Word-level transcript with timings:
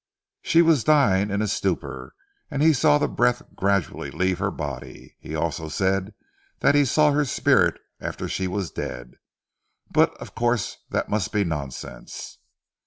She 0.41 0.63
was 0.63 0.83
dying 0.83 1.29
in 1.29 1.43
a 1.43 1.47
stupor, 1.47 2.15
and 2.49 2.63
he 2.63 2.73
saw 2.73 2.97
the 2.97 3.07
breath 3.07 3.43
gradually 3.53 4.09
leave 4.09 4.39
her 4.39 4.49
body. 4.49 5.15
He 5.19 5.35
also 5.35 5.69
said 5.69 6.15
that 6.61 6.73
he 6.73 6.85
saw 6.85 7.11
her 7.11 7.23
spirit 7.23 7.79
after 7.99 8.27
she 8.27 8.47
was 8.47 8.71
dead. 8.71 9.17
But 9.91 10.15
of 10.17 10.33
course 10.33 10.77
that 10.89 11.07
must 11.09 11.31
be 11.31 11.43
nonsense." 11.43 12.39